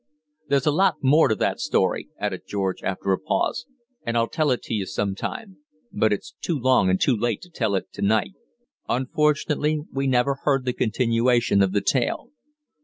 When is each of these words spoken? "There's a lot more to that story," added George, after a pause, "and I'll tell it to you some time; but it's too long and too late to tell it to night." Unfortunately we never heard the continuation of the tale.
"There's 0.49 0.65
a 0.65 0.71
lot 0.71 0.95
more 1.03 1.27
to 1.27 1.35
that 1.35 1.59
story," 1.59 2.09
added 2.17 2.47
George, 2.47 2.81
after 2.81 3.11
a 3.11 3.19
pause, 3.19 3.67
"and 4.03 4.17
I'll 4.17 4.27
tell 4.27 4.49
it 4.49 4.63
to 4.63 4.73
you 4.73 4.87
some 4.87 5.13
time; 5.13 5.57
but 5.91 6.11
it's 6.11 6.33
too 6.41 6.57
long 6.57 6.89
and 6.89 6.99
too 6.99 7.15
late 7.15 7.39
to 7.43 7.51
tell 7.51 7.75
it 7.75 7.93
to 7.93 8.01
night." 8.01 8.31
Unfortunately 8.89 9.81
we 9.93 10.07
never 10.07 10.39
heard 10.41 10.65
the 10.65 10.73
continuation 10.73 11.61
of 11.61 11.71
the 11.71 11.81
tale. 11.81 12.31